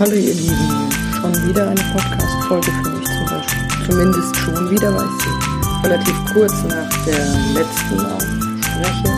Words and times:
Hallo 0.00 0.14
ihr 0.14 0.32
Lieben, 0.32 0.90
schon 1.20 1.34
wieder 1.46 1.68
eine 1.68 1.80
Podcast-Folge 1.92 2.72
für 2.72 2.88
mich 2.88 3.04
zum 3.06 3.26
Beispiel. 3.26 3.68
Zumindest 3.86 4.34
schon 4.34 4.70
wieder, 4.70 4.94
weil 4.94 5.04
ich 5.04 5.24
sie 5.24 5.86
relativ 5.86 6.14
kurz 6.32 6.62
nach 6.62 7.04
der 7.04 7.18
letzten 7.52 8.00
aufspreche. 8.06 9.10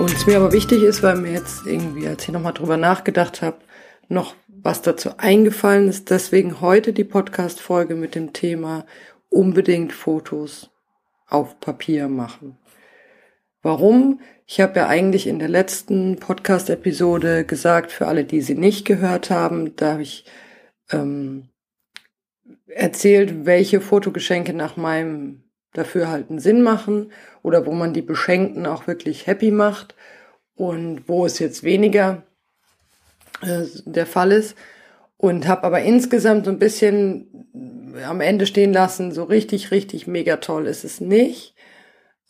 Und 0.00 0.12
es 0.12 0.26
mir 0.28 0.36
aber 0.36 0.52
wichtig 0.52 0.84
ist, 0.84 1.02
weil 1.02 1.16
mir 1.16 1.32
jetzt 1.32 1.66
irgendwie, 1.66 2.06
als 2.06 2.22
ich 2.22 2.28
nochmal 2.30 2.52
drüber 2.52 2.76
nachgedacht 2.76 3.42
habe, 3.42 3.56
noch 4.08 4.36
was 4.46 4.80
dazu 4.80 5.18
eingefallen 5.18 5.88
ist. 5.88 6.08
Deswegen 6.08 6.60
heute 6.60 6.92
die 6.92 7.02
Podcast-Folge 7.02 7.96
mit 7.96 8.14
dem 8.14 8.32
Thema 8.32 8.86
unbedingt 9.28 9.92
Fotos 9.92 10.70
auf 11.26 11.58
Papier 11.58 12.06
machen. 12.06 12.58
Warum? 13.64 14.20
Ich 14.46 14.60
habe 14.60 14.78
ja 14.78 14.88
eigentlich 14.88 15.26
in 15.26 15.38
der 15.38 15.48
letzten 15.48 16.16
Podcast-Episode 16.16 17.46
gesagt, 17.46 17.92
für 17.92 18.06
alle, 18.06 18.24
die 18.24 18.42
sie 18.42 18.56
nicht 18.56 18.84
gehört 18.84 19.30
haben, 19.30 19.74
da 19.76 19.92
habe 19.92 20.02
ich 20.02 20.26
ähm, 20.90 21.48
erzählt, 22.66 23.46
welche 23.46 23.80
Fotogeschenke 23.80 24.52
nach 24.52 24.76
meinem 24.76 25.44
Dafürhalten 25.72 26.40
Sinn 26.40 26.60
machen 26.60 27.10
oder 27.42 27.64
wo 27.64 27.72
man 27.72 27.94
die 27.94 28.02
Beschenkten 28.02 28.66
auch 28.66 28.86
wirklich 28.86 29.26
happy 29.26 29.50
macht 29.50 29.94
und 30.54 31.08
wo 31.08 31.24
es 31.24 31.38
jetzt 31.38 31.62
weniger 31.62 32.22
äh, 33.40 33.62
der 33.86 34.04
Fall 34.04 34.32
ist. 34.32 34.58
Und 35.16 35.48
habe 35.48 35.64
aber 35.64 35.80
insgesamt 35.80 36.44
so 36.44 36.50
ein 36.50 36.58
bisschen 36.58 37.48
am 38.06 38.20
Ende 38.20 38.44
stehen 38.44 38.74
lassen, 38.74 39.10
so 39.10 39.24
richtig, 39.24 39.70
richtig 39.70 40.06
mega 40.06 40.36
toll 40.36 40.66
ist 40.66 40.84
es 40.84 41.00
nicht. 41.00 41.54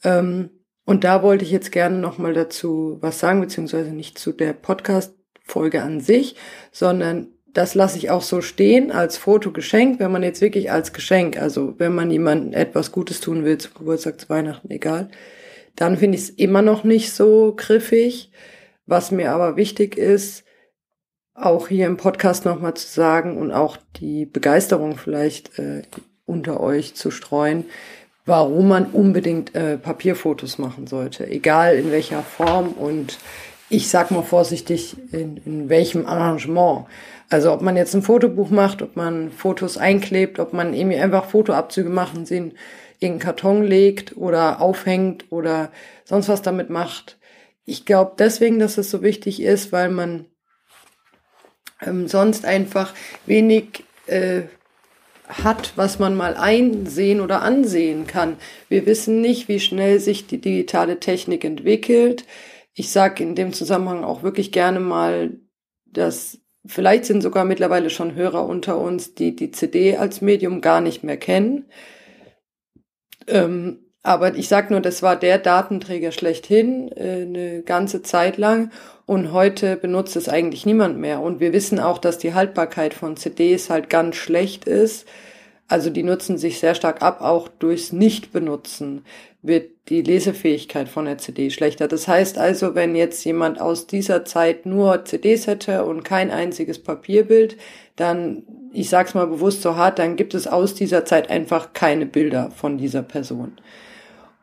Ähm, 0.05 0.51
und 0.84 1.05
da 1.05 1.23
wollte 1.23 1.45
ich 1.45 1.51
jetzt 1.51 1.73
gerne 1.73 1.98
nochmal 1.98 2.34
dazu 2.34 2.98
was 3.01 3.19
sagen, 3.19 3.41
beziehungsweise 3.41 3.91
nicht 3.91 4.19
zu 4.19 4.33
der 4.33 4.53
Podcast-Folge 4.53 5.83
an 5.83 6.00
sich, 6.00 6.36
sondern 6.72 7.28
das 7.55 7.75
lasse 7.75 7.98
ich 7.98 8.11
auch 8.11 8.22
so 8.22 8.41
stehen 8.41 8.91
als 8.91 9.17
Fotogeschenk, 9.17 10.00
wenn 10.00 10.11
man 10.11 10.22
jetzt 10.22 10.41
wirklich 10.41 10.72
als 10.72 10.92
Geschenk, 10.92 11.41
also 11.41 11.78
wenn 11.78 11.94
man 11.94 12.11
jemandem 12.11 12.53
etwas 12.53 12.91
Gutes 12.92 13.20
tun 13.20 13.44
will, 13.44 13.59
zu 13.59 13.70
Geburtstag, 13.70 14.20
zu 14.20 14.28
Weihnachten, 14.28 14.70
egal, 14.70 15.09
dann 15.77 15.97
finde 15.97 16.19
ich 16.19 16.25
es 16.25 16.31
immer 16.31 16.62
noch 16.62 16.84
nicht 16.84 17.12
so 17.12 17.55
griffig. 17.56 18.31
Was 18.87 19.11
mir 19.11 19.33
aber 19.33 19.56
wichtig 19.56 19.97
ist, 19.97 20.44
auch 21.33 21.69
hier 21.69 21.87
im 21.87 21.97
Podcast 21.97 22.44
nochmal 22.44 22.75
zu 22.75 22.87
sagen 22.87 23.39
und 23.39 23.50
auch 23.50 23.78
die 23.97 24.27
Begeisterung 24.27 24.97
vielleicht 24.97 25.59
äh, 25.59 25.83
unter 26.27 26.61
euch 26.61 26.94
zu 26.94 27.11
streuen, 27.11 27.64
warum 28.27 28.69
man 28.69 28.86
unbedingt 28.86 29.55
äh, 29.55 29.77
Papierfotos 29.77 30.58
machen 30.58 30.86
sollte, 30.86 31.27
egal 31.27 31.77
in 31.77 31.91
welcher 31.91 32.22
Form 32.22 32.69
und 32.69 33.19
ich 33.69 33.89
sag 33.89 34.11
mal 34.11 34.22
vorsichtig, 34.22 34.97
in, 35.12 35.39
in 35.44 35.69
welchem 35.69 36.06
Arrangement. 36.06 36.86
Also 37.28 37.53
ob 37.53 37.62
man 37.62 37.77
jetzt 37.77 37.94
ein 37.94 38.03
Fotobuch 38.03 38.50
macht, 38.50 38.83
ob 38.83 38.97
man 38.97 39.31
Fotos 39.31 39.77
einklebt, 39.77 40.39
ob 40.39 40.53
man 40.53 40.75
irgendwie 40.75 40.98
einfach 40.98 41.27
Fotoabzüge 41.27 41.89
macht 41.89 42.16
und 42.16 42.27
sie 42.27 42.36
in 42.36 42.53
irgendeinen 43.00 43.19
Karton 43.19 43.64
legt 43.64 44.16
oder 44.16 44.61
aufhängt 44.61 45.27
oder 45.31 45.70
sonst 46.05 46.28
was 46.28 46.42
damit 46.42 46.70
macht. 46.70 47.19
Ich 47.64 47.86
glaube 47.86 48.12
deswegen, 48.19 48.59
dass 48.59 48.78
es 48.78 48.91
so 48.91 49.03
wichtig 49.03 49.42
ist, 49.42 49.72
weil 49.72 49.91
man 49.91 50.27
ähm, 51.81 52.09
sonst 52.09 52.44
einfach 52.44 52.94
wenig 53.27 53.84
äh, 54.06 54.42
hat, 55.28 55.72
was 55.77 55.98
man 55.98 56.17
mal 56.17 56.36
einsehen 56.36 57.20
oder 57.20 57.42
ansehen 57.42 58.06
kann. 58.06 58.36
Wir 58.69 58.86
wissen 58.86 59.20
nicht, 59.20 59.48
wie 59.48 59.61
schnell 59.61 60.00
sich 60.00 60.27
die 60.27 60.41
digitale 60.41 61.00
Technik 61.00 61.44
entwickelt. 61.44 62.25
Ich 62.75 62.91
sage 62.91 63.22
in 63.22 63.34
dem 63.34 63.53
Zusammenhang 63.53 64.05
auch 64.05 64.22
wirklich 64.22 64.53
gerne 64.53 64.81
mal, 64.81 65.39
dass 65.86 66.41
vielleicht 66.66 67.05
sind 67.06 67.22
sogar 67.22 67.44
mittlerweile 67.44 67.91
schon 67.91 68.15
Hörer 68.15 68.47
unter 68.47 68.78
uns, 68.78 69.15
die 69.15 69.34
die 69.34 69.50
CD 69.50 69.97
als 69.97 70.21
Medium 70.21 70.60
gar 70.60 70.81
nicht 70.81 71.04
mehr 71.04 71.16
kennen. 71.16 71.66
Ähm, 73.26 73.84
aber 74.04 74.37
ich 74.37 74.48
sage 74.48 74.72
nur, 74.72 74.82
das 74.82 75.03
war 75.03 75.16
der 75.16 75.38
Datenträger 75.38 76.12
schlechthin 76.12 76.92
äh, 76.92 77.22
eine 77.22 77.62
ganze 77.62 78.03
Zeit 78.03 78.37
lang 78.37 78.70
und 79.06 79.32
heute 79.32 79.76
benutzt 79.76 80.15
es 80.15 80.28
eigentlich 80.28 80.66
niemand 80.66 80.98
mehr. 80.98 81.20
Und 81.20 81.41
wir 81.41 81.54
wissen 81.54 81.81
auch, 81.81 81.97
dass 81.97 82.19
die 82.19 82.34
Haltbarkeit 82.34 82.93
von 82.93 83.16
CDs 83.16 83.70
halt 83.70 83.88
ganz 83.88 84.16
schlecht 84.16 84.66
ist. 84.66 85.09
Also 85.69 85.88
die 85.88 86.03
nutzen 86.03 86.37
sich 86.37 86.60
sehr 86.60 86.75
stark 86.75 87.00
ab, 87.00 87.22
auch 87.22 87.48
durchs 87.48 87.93
Nicht-Benutzen 87.93 89.04
wird 89.41 89.70
die 89.88 90.03
Lesefähigkeit 90.03 90.88
von 90.88 91.06
der 91.06 91.16
CD 91.19 91.50
schlechter. 91.50 91.88
Das 91.88 92.06
heißt 92.06 92.37
also, 92.37 92.75
wenn 92.75 92.94
jetzt 92.94 93.25
jemand 93.25 93.59
aus 93.60 93.87
dieser 93.87 94.26
Zeit 94.26 94.66
nur 94.66 95.06
CDs 95.06 95.47
hätte 95.47 95.84
und 95.84 96.03
kein 96.03 96.31
einziges 96.31 96.78
Papierbild, 96.78 97.56
dann, 97.97 98.43
ich 98.72 98.91
sag's 98.91 99.14
mal 99.14 99.26
bewusst 99.26 99.62
so 99.62 99.76
hart, 99.76 99.98
dann 99.98 100.16
gibt 100.16 100.34
es 100.34 100.47
aus 100.47 100.75
dieser 100.75 101.06
Zeit 101.06 101.31
einfach 101.31 101.72
keine 101.72 102.04
Bilder 102.04 102.50
von 102.50 102.76
dieser 102.76 103.03
Person. 103.03 103.53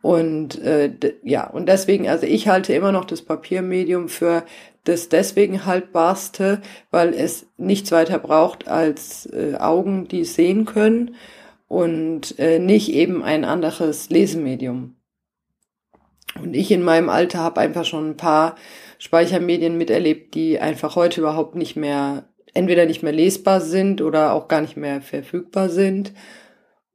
Und 0.02 0.60
äh, 0.60 0.92
ja, 1.22 1.48
und 1.48 1.68
deswegen, 1.68 2.08
also 2.08 2.26
ich 2.26 2.48
halte 2.48 2.74
immer 2.74 2.90
noch 2.90 3.04
das 3.04 3.22
Papiermedium 3.22 4.08
für 4.08 4.44
das 4.84 5.08
deswegen 5.08 5.64
haltbarste, 5.64 6.60
weil 6.90 7.14
es 7.14 7.46
nichts 7.56 7.92
weiter 7.92 8.18
braucht 8.18 8.66
als 8.66 9.26
äh, 9.26 9.54
Augen, 9.58 10.08
die 10.08 10.24
sehen 10.24 10.64
können 10.64 11.14
und 11.68 12.38
äh, 12.40 12.58
nicht 12.58 12.92
eben 12.92 13.22
ein 13.22 13.44
anderes 13.44 14.10
Lesemedium. 14.10 14.96
Und 16.40 16.54
ich 16.54 16.72
in 16.72 16.82
meinem 16.82 17.08
Alter 17.08 17.38
habe 17.38 17.60
einfach 17.60 17.84
schon 17.84 18.10
ein 18.10 18.16
paar 18.16 18.56
Speichermedien 18.98 19.78
miterlebt, 19.78 20.34
die 20.34 20.58
einfach 20.58 20.96
heute 20.96 21.20
überhaupt 21.20 21.54
nicht 21.54 21.76
mehr, 21.76 22.24
entweder 22.54 22.86
nicht 22.86 23.02
mehr 23.02 23.12
lesbar 23.12 23.60
sind 23.60 24.00
oder 24.00 24.32
auch 24.32 24.48
gar 24.48 24.62
nicht 24.62 24.76
mehr 24.76 25.00
verfügbar 25.00 25.68
sind. 25.68 26.12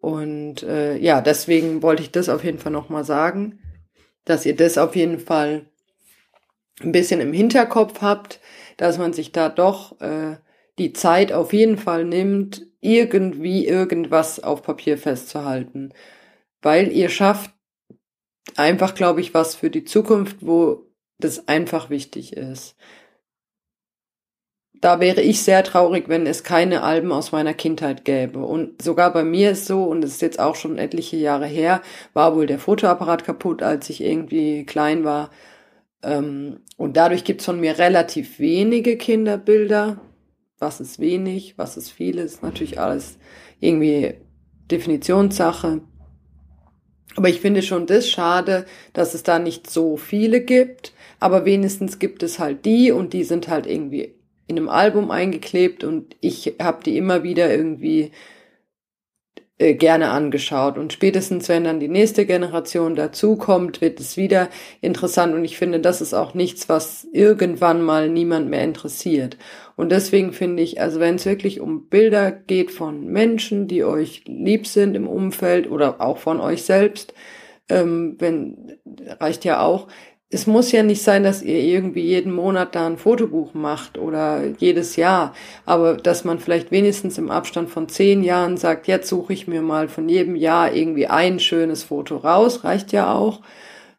Und 0.07 0.63
äh, 0.63 0.95
ja, 0.95 1.19
deswegen 1.19 1.83
wollte 1.83 2.01
ich 2.01 2.11
das 2.11 2.29
auf 2.29 2.45
jeden 2.45 2.59
Fall 2.59 2.71
nochmal 2.71 3.03
sagen, 3.03 3.59
dass 4.23 4.45
ihr 4.45 4.55
das 4.55 4.77
auf 4.77 4.95
jeden 4.95 5.19
Fall 5.19 5.65
ein 6.79 6.93
bisschen 6.93 7.19
im 7.19 7.33
Hinterkopf 7.33 7.99
habt, 7.99 8.39
dass 8.77 8.97
man 8.97 9.11
sich 9.11 9.33
da 9.33 9.49
doch 9.49 9.99
äh, 9.99 10.37
die 10.77 10.93
Zeit 10.93 11.33
auf 11.33 11.51
jeden 11.51 11.77
Fall 11.77 12.05
nimmt, 12.05 12.65
irgendwie 12.79 13.67
irgendwas 13.67 14.39
auf 14.41 14.61
Papier 14.61 14.97
festzuhalten. 14.97 15.93
Weil 16.61 16.89
ihr 16.93 17.09
schafft 17.09 17.51
einfach, 18.55 18.95
glaube 18.95 19.19
ich, 19.19 19.33
was 19.33 19.55
für 19.55 19.69
die 19.69 19.83
Zukunft, 19.83 20.37
wo 20.39 20.85
das 21.19 21.49
einfach 21.49 21.89
wichtig 21.89 22.31
ist 22.31 22.77
da 24.81 24.99
wäre 24.99 25.21
ich 25.21 25.41
sehr 25.41 25.63
traurig, 25.63 26.07
wenn 26.07 26.27
es 26.27 26.43
keine 26.43 26.83
Alben 26.83 27.11
aus 27.11 27.31
meiner 27.31 27.53
Kindheit 27.53 28.05
gäbe. 28.05 28.39
Und 28.39 28.81
sogar 28.81 29.11
bei 29.11 29.23
mir 29.23 29.51
ist 29.51 29.65
so, 29.65 29.83
und 29.83 30.03
es 30.03 30.11
ist 30.11 30.21
jetzt 30.21 30.39
auch 30.39 30.55
schon 30.55 30.77
etliche 30.77 31.17
Jahre 31.17 31.47
her, 31.47 31.81
war 32.13 32.35
wohl 32.35 32.45
der 32.45 32.59
Fotoapparat 32.59 33.23
kaputt, 33.23 33.63
als 33.63 33.89
ich 33.89 34.03
irgendwie 34.03 34.65
klein 34.65 35.03
war. 35.03 35.31
Ähm, 36.03 36.59
und 36.77 36.97
dadurch 36.97 37.23
gibt's 37.23 37.45
von 37.45 37.59
mir 37.59 37.77
relativ 37.79 38.39
wenige 38.39 38.97
Kinderbilder. 38.97 39.99
Was 40.59 40.79
ist 40.79 40.99
wenig, 40.99 41.57
was 41.57 41.77
ist 41.77 41.91
viel, 41.91 42.17
ist 42.17 42.43
natürlich 42.43 42.79
alles 42.79 43.17
irgendwie 43.59 44.15
Definitionssache. 44.71 45.81
Aber 47.15 47.29
ich 47.29 47.41
finde 47.41 47.63
schon 47.63 47.87
das 47.87 48.09
schade, 48.09 48.65
dass 48.93 49.15
es 49.15 49.23
da 49.23 49.39
nicht 49.39 49.69
so 49.69 49.97
viele 49.97 50.41
gibt. 50.41 50.93
Aber 51.19 51.45
wenigstens 51.45 51.97
gibt 51.97 52.21
es 52.21 52.37
halt 52.37 52.65
die 52.65 52.91
und 52.91 53.13
die 53.13 53.23
sind 53.23 53.47
halt 53.47 53.65
irgendwie 53.65 54.16
in 54.47 54.57
einem 54.57 54.69
Album 54.69 55.11
eingeklebt 55.11 55.83
und 55.83 56.15
ich 56.21 56.55
habe 56.61 56.83
die 56.83 56.97
immer 56.97 57.23
wieder 57.23 57.53
irgendwie 57.53 58.11
äh, 59.59 59.73
gerne 59.73 60.09
angeschaut. 60.11 60.77
Und 60.77 60.93
spätestens, 60.93 61.49
wenn 61.49 61.63
dann 61.63 61.79
die 61.79 61.87
nächste 61.87 62.27
Generation 62.27 62.95
dazukommt, 62.95 63.81
wird 63.81 63.99
es 63.99 64.15
wieder 64.15 64.49
interessant. 64.81 65.33
Und 65.33 65.43
ich 65.45 65.57
finde, 65.57 65.79
das 65.79 65.99
ist 65.99 66.13
auch 66.13 66.35
nichts, 66.35 66.69
was 66.69 67.07
irgendwann 67.11 67.81
mal 67.81 68.07
niemand 68.07 68.49
mehr 68.49 68.63
interessiert. 68.63 69.35
Und 69.75 69.91
deswegen 69.91 70.31
finde 70.31 70.61
ich, 70.61 70.79
also 70.79 70.99
wenn 70.99 71.15
es 71.15 71.25
wirklich 71.25 71.59
um 71.59 71.87
Bilder 71.87 72.31
geht 72.31 72.69
von 72.69 73.07
Menschen, 73.07 73.67
die 73.67 73.83
euch 73.83 74.25
lieb 74.27 74.67
sind 74.67 74.93
im 74.93 75.07
Umfeld 75.07 75.71
oder 75.71 76.01
auch 76.01 76.19
von 76.19 76.39
euch 76.39 76.61
selbst, 76.61 77.15
ähm, 77.67 78.15
wenn 78.19 78.77
reicht 79.19 79.43
ja 79.43 79.61
auch, 79.61 79.87
es 80.29 80.45
muss 80.45 80.71
ja 80.73 80.83
nicht 80.83 81.01
sein, 81.01 81.23
dass 81.23 81.41
ihr 81.41 81.59
irgendwie 81.59 82.01
jeden 82.01 82.33
Monat 82.33 82.75
da 82.75 82.85
ein 82.85 82.97
Fotobuch 82.97 83.53
macht 83.53 83.97
oder 83.97 84.43
jedes 84.57 84.97
Jahr, 84.97 85.33
aber 85.65 85.95
dass 85.95 86.25
man 86.25 86.39
vielleicht 86.39 86.69
wenigstens 86.69 87.17
im 87.17 87.31
Abstand 87.31 87.69
von 87.69 87.87
zehn 87.87 88.23
Jahren 88.23 88.57
sagt, 88.57 88.87
jetzt 88.87 89.07
suche 89.07 89.31
ich 89.31 89.47
mir 89.47 89.61
mal 89.61 89.87
von 89.87 90.09
jedem 90.09 90.35
Jahr 90.35 90.73
irgendwie 90.73 91.07
ein 91.07 91.39
schönes 91.39 91.83
Foto 91.83 92.17
raus, 92.17 92.65
reicht 92.65 92.91
ja 92.91 93.13
auch. 93.13 93.41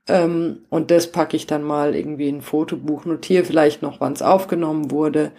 Ähm, 0.07 0.65
und 0.69 0.91
das 0.91 1.13
packe 1.13 1.37
ich 1.37 1.47
dann 1.47 1.63
mal 1.63 1.95
irgendwie 1.95 2.29
in 2.29 2.39
ein 2.39 2.43
Fotobuch, 2.43 3.07
notiere 3.07 3.45
vielleicht 3.45 3.81
noch, 3.81 4.01
wann 4.01 4.13
es 4.13 4.23
aufgenommen 4.23 4.91
wurde 4.91 5.33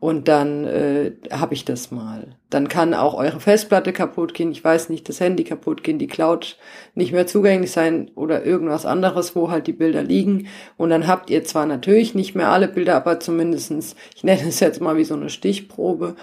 und 0.00 0.28
dann 0.28 0.64
äh, 0.64 1.12
habe 1.32 1.54
ich 1.54 1.64
das 1.64 1.90
mal. 1.90 2.36
Dann 2.50 2.68
kann 2.68 2.94
auch 2.94 3.14
eure 3.14 3.40
Festplatte 3.40 3.92
kaputt 3.92 4.32
gehen, 4.32 4.52
ich 4.52 4.62
weiß 4.62 4.90
nicht, 4.90 5.08
das 5.08 5.18
Handy 5.18 5.42
kaputt 5.42 5.82
gehen, 5.82 5.98
die 5.98 6.06
Cloud 6.06 6.56
nicht 6.94 7.12
mehr 7.12 7.26
zugänglich 7.26 7.72
sein 7.72 8.10
oder 8.14 8.44
irgendwas 8.44 8.86
anderes, 8.86 9.34
wo 9.34 9.50
halt 9.50 9.66
die 9.66 9.72
Bilder 9.72 10.04
liegen. 10.04 10.46
Und 10.76 10.90
dann 10.90 11.08
habt 11.08 11.30
ihr 11.30 11.42
zwar 11.42 11.66
natürlich 11.66 12.14
nicht 12.14 12.36
mehr 12.36 12.50
alle 12.50 12.68
Bilder, 12.68 12.94
aber 12.94 13.18
zumindestens, 13.18 13.96
ich 14.14 14.22
nenne 14.22 14.48
es 14.48 14.60
jetzt 14.60 14.80
mal 14.80 14.96
wie 14.96 15.04
so 15.04 15.14
eine 15.14 15.30
Stichprobe. 15.30 16.14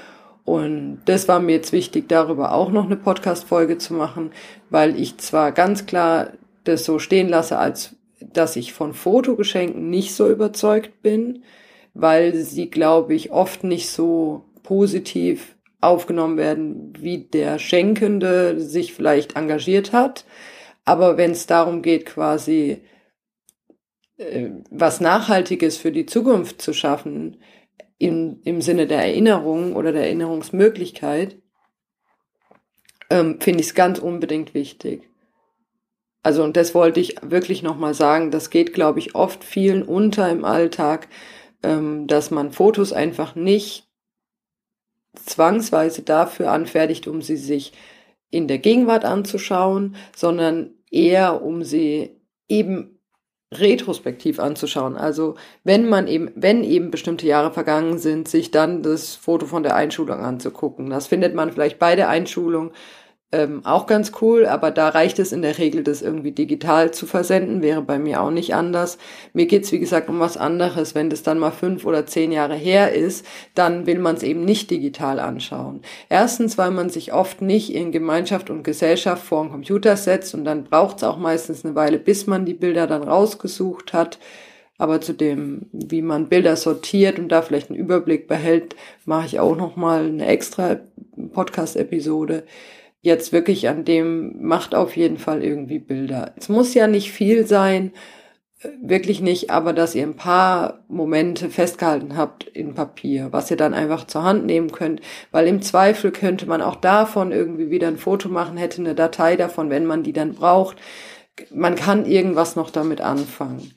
Und 0.45 1.01
das 1.05 1.27
war 1.27 1.39
mir 1.39 1.53
jetzt 1.53 1.73
wichtig, 1.73 2.07
darüber 2.07 2.53
auch 2.53 2.71
noch 2.71 2.85
eine 2.85 2.95
Podcast-Folge 2.95 3.77
zu 3.77 3.93
machen, 3.93 4.31
weil 4.69 4.97
ich 4.99 5.17
zwar 5.17 5.51
ganz 5.51 5.85
klar 5.85 6.29
das 6.63 6.85
so 6.85 6.97
stehen 6.97 7.27
lasse, 7.27 7.57
als 7.57 7.95
dass 8.21 8.55
ich 8.55 8.71
von 8.71 8.93
Fotogeschenken 8.93 9.89
nicht 9.89 10.15
so 10.15 10.29
überzeugt 10.29 11.01
bin, 11.01 11.43
weil 11.95 12.35
sie, 12.35 12.69
glaube 12.69 13.15
ich, 13.15 13.31
oft 13.31 13.63
nicht 13.63 13.89
so 13.89 14.43
positiv 14.61 15.55
aufgenommen 15.79 16.37
werden, 16.37 16.93
wie 16.99 17.19
der 17.19 17.57
Schenkende 17.57 18.59
sich 18.59 18.93
vielleicht 18.93 19.35
engagiert 19.35 19.93
hat. 19.93 20.25
Aber 20.83 21.17
wenn 21.17 21.31
es 21.31 21.47
darum 21.47 21.81
geht, 21.81 22.05
quasi 22.05 22.81
äh, 24.17 24.49
was 24.69 24.99
Nachhaltiges 24.99 25.77
für 25.77 25.91
die 25.91 26.05
Zukunft 26.05 26.61
zu 26.61 26.73
schaffen, 26.73 27.37
im, 27.97 28.41
im 28.43 28.61
Sinne 28.61 28.87
der 28.87 28.99
Erinnerung 28.99 29.75
oder 29.75 29.93
der 29.93 30.03
Erinnerungsmöglichkeit, 30.03 31.37
ähm, 33.09 33.39
finde 33.39 33.61
ich 33.61 33.67
es 33.67 33.73
ganz 33.73 33.99
unbedingt 33.99 34.53
wichtig. 34.53 35.09
Also, 36.23 36.43
und 36.43 36.57
das 36.57 36.75
wollte 36.75 36.99
ich 36.99 37.15
wirklich 37.21 37.63
nochmal 37.63 37.93
sagen, 37.93 38.31
das 38.31 38.49
geht, 38.49 38.73
glaube 38.73 38.99
ich, 38.99 39.15
oft 39.15 39.43
vielen 39.43 39.83
unter 39.83 40.29
im 40.29 40.43
Alltag, 40.43 41.07
dass 42.07 42.31
man 42.31 42.51
Fotos 42.51 42.93
einfach 42.93 43.35
nicht 43.35 43.87
zwangsweise 45.15 46.01
dafür 46.01 46.51
anfertigt, 46.51 47.07
um 47.07 47.21
sie 47.21 47.37
sich 47.37 47.73
in 48.29 48.47
der 48.47 48.57
Gegenwart 48.57 49.05
anzuschauen, 49.05 49.95
sondern 50.15 50.71
eher 50.91 51.41
um 51.41 51.63
sie 51.63 52.19
eben 52.47 52.99
retrospektiv 53.53 54.39
anzuschauen. 54.39 54.97
Also 54.97 55.35
wenn 55.63 55.87
man 55.87 56.07
eben, 56.07 56.31
wenn 56.35 56.63
eben 56.63 56.91
bestimmte 56.91 57.27
Jahre 57.27 57.51
vergangen 57.51 57.97
sind, 57.97 58.27
sich 58.27 58.51
dann 58.51 58.81
das 58.83 59.15
Foto 59.15 59.45
von 59.45 59.63
der 59.63 59.75
Einschulung 59.75 60.19
anzugucken. 60.19 60.89
Das 60.89 61.07
findet 61.07 61.35
man 61.35 61.51
vielleicht 61.51 61.79
bei 61.79 61.95
der 61.95 62.09
Einschulung 62.09 62.71
ähm, 63.35 63.65
auch 63.65 63.85
ganz 63.85 64.13
cool, 64.21 64.45
aber 64.45 64.71
da 64.71 64.87
reicht 64.87 65.19
es 65.19 65.33
in 65.33 65.41
der 65.41 65.57
Regel, 65.57 65.83
das 65.83 66.01
irgendwie 66.01 66.31
digital 66.31 66.91
zu 66.91 67.05
versenden, 67.05 67.61
wäre 67.61 67.81
bei 67.81 67.99
mir 67.99 68.21
auch 68.21 68.31
nicht 68.31 68.55
anders. 68.55 68.97
Mir 69.33 69.45
geht's 69.45 69.73
wie 69.73 69.79
gesagt, 69.79 70.07
um 70.07 70.19
was 70.19 70.37
anderes. 70.37 70.95
Wenn 70.95 71.09
das 71.09 71.21
dann 71.21 71.37
mal 71.37 71.51
fünf 71.51 71.85
oder 71.85 72.05
zehn 72.05 72.31
Jahre 72.31 72.55
her 72.55 72.93
ist, 72.93 73.25
dann 73.53 73.85
will 73.85 73.99
man 73.99 74.15
es 74.15 74.23
eben 74.23 74.45
nicht 74.45 74.71
digital 74.71 75.19
anschauen. 75.19 75.81
Erstens, 76.07 76.57
weil 76.57 76.71
man 76.71 76.89
sich 76.89 77.11
oft 77.11 77.41
nicht 77.41 77.73
in 77.73 77.91
Gemeinschaft 77.91 78.49
und 78.49 78.63
Gesellschaft 78.63 79.25
vor 79.25 79.43
den 79.43 79.51
Computer 79.51 79.97
setzt 79.97 80.33
und 80.33 80.45
dann 80.45 80.63
braucht's 80.63 81.03
auch 81.03 81.17
meistens 81.17 81.65
eine 81.65 81.75
Weile, 81.75 81.99
bis 81.99 82.27
man 82.27 82.45
die 82.45 82.53
Bilder 82.53 82.87
dann 82.87 83.03
rausgesucht 83.03 83.91
hat. 83.91 84.17
Aber 84.77 84.99
zu 84.99 85.13
dem, 85.13 85.67
wie 85.71 86.01
man 86.01 86.27
Bilder 86.27 86.55
sortiert 86.57 87.17
und 87.17 87.29
da 87.29 87.41
vielleicht 87.41 87.69
einen 87.69 87.79
Überblick 87.79 88.27
behält, 88.27 88.75
mache 89.05 89.25
ich 89.25 89.39
auch 89.39 89.55
noch 89.55 89.75
mal 89.75 90.05
eine 90.05 90.25
extra 90.27 90.77
Podcast-Episode 91.33 92.43
jetzt 93.05 93.31
wirklich 93.31 93.69
an 93.69 93.85
dem 93.85 94.41
macht 94.41 94.75
auf 94.75 94.97
jeden 94.97 95.17
Fall 95.17 95.43
irgendwie 95.43 95.79
Bilder. 95.79 96.33
Es 96.35 96.49
muss 96.49 96.73
ja 96.73 96.87
nicht 96.87 97.11
viel 97.11 97.45
sein, 97.45 97.93
äh, 98.61 98.69
wirklich 98.81 99.21
nicht, 99.21 99.51
aber 99.51 99.73
dass 99.73 99.93
ihr 99.93 100.03
ein 100.03 100.15
paar 100.15 100.83
Momente 100.87 101.49
festgehalten 101.49 102.17
habt 102.17 102.45
in 102.45 102.73
Papier, 102.73 103.27
was 103.31 103.51
ihr 103.51 103.57
dann 103.57 103.75
einfach 103.75 104.07
zur 104.07 104.23
Hand 104.23 104.47
nehmen 104.47 104.71
könnt, 104.71 105.01
weil 105.31 105.47
im 105.47 105.61
Zweifel 105.61 106.11
könnte 106.11 106.47
man 106.47 106.63
auch 106.63 106.75
davon 106.75 107.31
irgendwie 107.31 107.69
wieder 107.69 107.87
ein 107.87 107.97
Foto 107.97 108.27
machen, 108.27 108.57
hätte 108.57 108.81
eine 108.81 108.95
Datei 108.95 109.35
davon, 109.35 109.69
wenn 109.69 109.85
man 109.85 110.01
die 110.01 110.13
dann 110.13 110.33
braucht. 110.33 110.77
Man 111.51 111.75
kann 111.75 112.05
irgendwas 112.05 112.55
noch 112.55 112.71
damit 112.71 113.01
anfangen. 113.01 113.75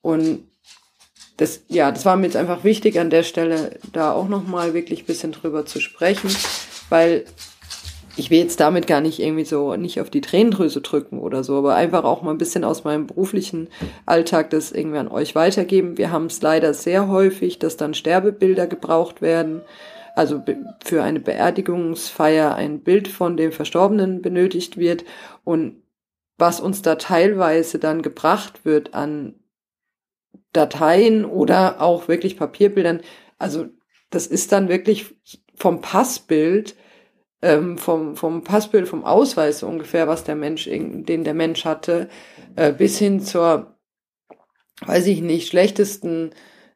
Und 0.00 0.48
das, 1.36 1.64
ja, 1.68 1.90
das 1.90 2.06
war 2.06 2.16
mir 2.16 2.26
jetzt 2.26 2.36
einfach 2.36 2.64
wichtig 2.64 2.98
an 2.98 3.10
der 3.10 3.22
Stelle, 3.22 3.78
da 3.92 4.12
auch 4.12 4.28
nochmal 4.28 4.72
wirklich 4.72 5.04
bisschen 5.04 5.32
drüber 5.32 5.66
zu 5.66 5.80
sprechen, 5.80 6.30
weil 6.88 7.26
ich 8.16 8.30
will 8.30 8.38
jetzt 8.38 8.60
damit 8.60 8.86
gar 8.86 9.00
nicht 9.00 9.20
irgendwie 9.20 9.44
so 9.44 9.74
nicht 9.76 10.00
auf 10.00 10.10
die 10.10 10.20
Tränendrüse 10.20 10.80
drücken 10.80 11.18
oder 11.18 11.44
so, 11.44 11.56
aber 11.56 11.74
einfach 11.74 12.04
auch 12.04 12.22
mal 12.22 12.32
ein 12.32 12.38
bisschen 12.38 12.64
aus 12.64 12.84
meinem 12.84 13.06
beruflichen 13.06 13.68
Alltag 14.04 14.50
das 14.50 14.70
irgendwie 14.72 14.98
an 14.98 15.08
euch 15.08 15.34
weitergeben. 15.34 15.96
Wir 15.96 16.10
haben 16.10 16.26
es 16.26 16.42
leider 16.42 16.74
sehr 16.74 17.08
häufig, 17.08 17.58
dass 17.58 17.76
dann 17.76 17.94
Sterbebilder 17.94 18.66
gebraucht 18.66 19.22
werden. 19.22 19.62
Also 20.14 20.42
für 20.84 21.02
eine 21.02 21.20
Beerdigungsfeier 21.20 22.54
ein 22.54 22.80
Bild 22.80 23.08
von 23.08 23.38
dem 23.38 23.50
Verstorbenen 23.50 24.20
benötigt 24.20 24.76
wird 24.76 25.04
und 25.42 25.82
was 26.36 26.60
uns 26.60 26.82
da 26.82 26.96
teilweise 26.96 27.78
dann 27.78 28.02
gebracht 28.02 28.64
wird 28.64 28.92
an 28.92 29.34
Dateien 30.52 31.24
oder 31.24 31.80
auch 31.80 32.08
wirklich 32.08 32.36
Papierbildern. 32.36 33.00
Also 33.38 33.68
das 34.10 34.26
ist 34.26 34.52
dann 34.52 34.68
wirklich 34.68 35.14
vom 35.54 35.80
Passbild 35.80 36.74
ähm, 37.42 37.76
vom, 37.76 38.16
vom 38.16 38.44
Passbild, 38.44 38.88
vom 38.88 39.04
Ausweis 39.04 39.62
ungefähr, 39.62 40.08
was 40.08 40.24
der 40.24 40.36
Mensch, 40.36 40.64
den 40.64 41.24
der 41.24 41.34
Mensch 41.34 41.64
hatte, 41.64 42.08
äh, 42.56 42.72
bis 42.72 42.98
hin 42.98 43.20
zur, 43.20 43.74
weiß 44.86 45.06
ich 45.08 45.20
nicht, 45.20 45.48
schlechtesten 45.48 46.30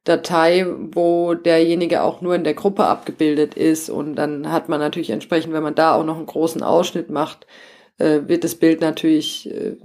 Datei, 0.04 0.66
wo 0.92 1.34
derjenige 1.34 2.02
auch 2.02 2.20
nur 2.20 2.34
in 2.34 2.44
der 2.44 2.54
Gruppe 2.54 2.84
abgebildet 2.84 3.54
ist. 3.54 3.90
Und 3.90 4.16
dann 4.16 4.52
hat 4.52 4.68
man 4.68 4.80
natürlich 4.80 5.10
entsprechend, 5.10 5.52
wenn 5.52 5.62
man 5.62 5.74
da 5.74 5.94
auch 5.94 6.04
noch 6.04 6.16
einen 6.16 6.26
großen 6.26 6.62
Ausschnitt 6.62 7.10
macht, 7.10 7.46
äh, 7.98 8.20
wird 8.26 8.44
das 8.44 8.54
Bild 8.54 8.80
natürlich 8.80 9.50
äh, 9.50 9.76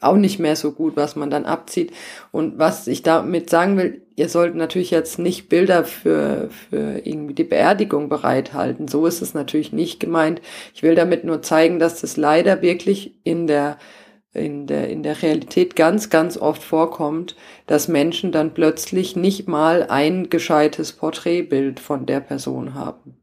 auch 0.00 0.16
nicht 0.16 0.38
mehr 0.38 0.56
so 0.56 0.72
gut, 0.72 0.96
was 0.96 1.14
man 1.14 1.30
dann 1.30 1.44
abzieht. 1.44 1.92
Und 2.32 2.58
was 2.58 2.86
ich 2.86 3.02
damit 3.02 3.50
sagen 3.50 3.76
will, 3.76 4.02
ihr 4.20 4.28
sollt 4.28 4.54
natürlich 4.54 4.90
jetzt 4.90 5.18
nicht 5.18 5.48
Bilder 5.48 5.82
für, 5.82 6.50
für 6.50 7.06
irgendwie 7.06 7.32
die 7.32 7.44
Beerdigung 7.44 8.10
bereithalten. 8.10 8.86
So 8.86 9.06
ist 9.06 9.22
es 9.22 9.32
natürlich 9.32 9.72
nicht 9.72 9.98
gemeint. 9.98 10.42
Ich 10.74 10.82
will 10.82 10.94
damit 10.94 11.24
nur 11.24 11.40
zeigen, 11.40 11.78
dass 11.78 12.02
das 12.02 12.18
leider 12.18 12.60
wirklich 12.60 13.14
in 13.24 13.46
der 13.46 13.78
in 14.32 14.68
der, 14.68 14.88
in 14.88 15.02
der 15.02 15.22
Realität 15.22 15.74
ganz, 15.74 16.08
ganz 16.08 16.36
oft 16.36 16.62
vorkommt, 16.62 17.34
dass 17.66 17.88
Menschen 17.88 18.30
dann 18.30 18.54
plötzlich 18.54 19.16
nicht 19.16 19.48
mal 19.48 19.86
ein 19.88 20.30
gescheites 20.30 20.92
Porträtbild 20.92 21.80
von 21.80 22.06
der 22.06 22.20
Person 22.20 22.74
haben. 22.74 23.16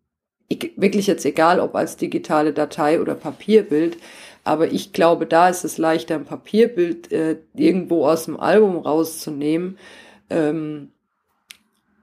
Ich, 0.49 0.73
wirklich 0.75 1.07
jetzt 1.07 1.25
egal, 1.25 1.61
ob 1.61 1.75
als 1.75 1.95
digitale 1.95 2.51
Datei 2.51 2.99
oder 2.99 3.15
Papierbild, 3.15 3.97
aber 4.43 4.69
ich 4.69 4.91
glaube, 4.91 5.27
da 5.27 5.47
ist 5.47 5.63
es 5.63 5.77
leichter, 5.77 6.15
ein 6.15 6.25
Papierbild 6.25 7.09
äh, 7.13 7.37
irgendwo 7.55 8.05
aus 8.05 8.25
dem 8.25 8.37
Album 8.37 8.75
rauszunehmen, 8.75 9.77
ähm, 10.29 10.91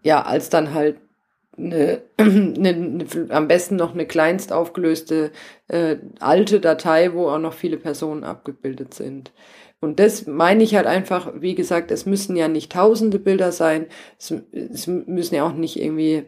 ja, 0.04 0.22
als 0.22 0.50
dann 0.50 0.72
halt 0.74 0.98
eine, 1.58 2.02
eine, 2.18 3.06
am 3.30 3.48
besten 3.48 3.76
noch 3.76 3.94
eine 3.94 4.06
kleinst 4.06 4.52
aufgelöste 4.52 5.32
äh, 5.68 5.96
alte 6.20 6.60
Datei, 6.60 7.12
wo 7.12 7.28
auch 7.28 7.38
noch 7.38 7.54
viele 7.54 7.76
Personen 7.76 8.24
abgebildet 8.24 8.94
sind. 8.94 9.32
Und 9.80 10.00
das 10.00 10.26
meine 10.26 10.64
ich 10.64 10.74
halt 10.74 10.86
einfach, 10.86 11.32
wie 11.36 11.54
gesagt, 11.54 11.90
es 11.90 12.06
müssen 12.06 12.36
ja 12.36 12.48
nicht 12.48 12.72
tausende 12.72 13.18
Bilder 13.18 13.52
sein, 13.52 13.86
es, 14.18 14.34
es 14.52 14.86
müssen 14.86 15.34
ja 15.34 15.46
auch 15.46 15.52
nicht 15.52 15.78
irgendwie 15.78 16.24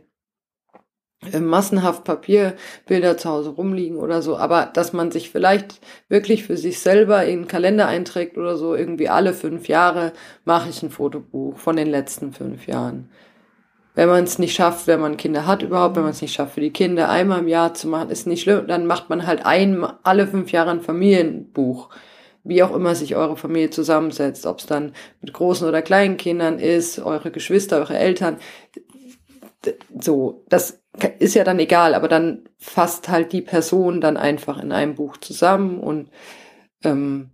äh, 1.32 1.40
massenhaft 1.40 2.04
Papierbilder 2.04 3.16
zu 3.16 3.28
Hause 3.30 3.50
rumliegen 3.50 3.96
oder 3.98 4.22
so, 4.22 4.36
aber 4.36 4.66
dass 4.66 4.92
man 4.92 5.10
sich 5.10 5.30
vielleicht 5.30 5.80
wirklich 6.08 6.44
für 6.44 6.56
sich 6.56 6.78
selber 6.80 7.24
in 7.24 7.42
den 7.42 7.48
Kalender 7.48 7.88
einträgt 7.88 8.38
oder 8.38 8.56
so, 8.56 8.74
irgendwie 8.74 9.08
alle 9.08 9.32
fünf 9.32 9.68
Jahre 9.68 10.12
mache 10.44 10.68
ich 10.68 10.82
ein 10.82 10.90
Fotobuch 10.90 11.58
von 11.58 11.76
den 11.76 11.88
letzten 11.88 12.32
fünf 12.32 12.66
Jahren. 12.66 13.10
Wenn 13.96 14.10
man 14.10 14.24
es 14.24 14.38
nicht 14.38 14.54
schafft, 14.54 14.86
wenn 14.86 15.00
man 15.00 15.16
Kinder 15.16 15.46
hat 15.46 15.62
überhaupt, 15.62 15.96
wenn 15.96 16.02
man 16.02 16.12
es 16.12 16.20
nicht 16.20 16.34
schafft, 16.34 16.52
für 16.52 16.60
die 16.60 16.70
Kinder 16.70 17.08
einmal 17.08 17.40
im 17.40 17.48
Jahr 17.48 17.72
zu 17.72 17.88
machen, 17.88 18.10
ist 18.10 18.26
nicht 18.26 18.42
schlimm, 18.42 18.66
dann 18.66 18.86
macht 18.86 19.08
man 19.08 19.26
halt 19.26 19.46
ein, 19.46 19.86
alle 20.02 20.26
fünf 20.26 20.52
Jahre 20.52 20.70
ein 20.70 20.82
Familienbuch. 20.82 21.88
Wie 22.44 22.62
auch 22.62 22.76
immer 22.76 22.94
sich 22.94 23.16
eure 23.16 23.38
Familie 23.38 23.70
zusammensetzt, 23.70 24.44
ob 24.44 24.58
es 24.58 24.66
dann 24.66 24.92
mit 25.22 25.32
großen 25.32 25.66
oder 25.66 25.80
kleinen 25.80 26.18
Kindern 26.18 26.58
ist, 26.58 26.98
eure 26.98 27.30
Geschwister, 27.30 27.78
eure 27.78 27.96
Eltern. 27.96 28.36
So, 29.98 30.44
das 30.50 30.82
ist 31.18 31.34
ja 31.34 31.42
dann 31.42 31.58
egal, 31.58 31.94
aber 31.94 32.08
dann 32.08 32.44
fasst 32.58 33.08
halt 33.08 33.32
die 33.32 33.40
Person 33.40 34.02
dann 34.02 34.18
einfach 34.18 34.62
in 34.62 34.72
einem 34.72 34.94
Buch 34.94 35.16
zusammen 35.16 35.80
und 35.80 36.10
ähm, 36.84 37.30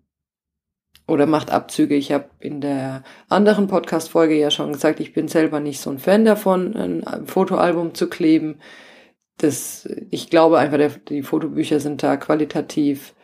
oder 1.13 1.27
macht 1.27 1.51
Abzüge. 1.51 1.95
Ich 1.95 2.11
habe 2.11 2.31
in 2.41 2.63
der 2.63 3.05
anderen 3.29 3.67
Podcast-Folge 3.67 4.35
ja 4.35 4.51
schon 4.51 4.73
gesagt, 4.73 4.99
ich 4.99 5.13
bin 5.13 5.29
selber 5.29 5.61
nicht 5.61 5.79
so 5.81 5.91
ein 5.91 5.99
Fan 5.99 6.25
davon, 6.25 6.75
ein 6.75 7.27
Fotoalbum 7.27 7.95
zu 7.95 8.09
kleben. 8.09 8.61
Das, 9.37 9.87
ich 10.11 10.31
glaube 10.31 10.59
einfach, 10.59 10.79
der, 10.79 10.89
die 10.89 11.23
Fotobücher 11.23 11.81
sind 11.81 12.03
da 12.03 12.17
qualitativ 12.17 13.15